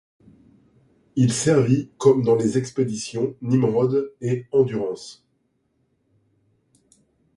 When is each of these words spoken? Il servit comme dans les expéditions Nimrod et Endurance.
Il 1.15 1.31
servit 1.31 1.91
comme 1.99 2.23
dans 2.23 2.33
les 2.35 2.57
expéditions 2.57 3.35
Nimrod 3.43 4.15
et 4.19 4.47
Endurance. 4.51 5.23